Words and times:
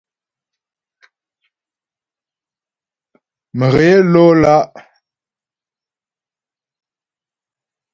Mghě 3.57 3.91
ló 4.11 4.25
lá'. 4.41 4.67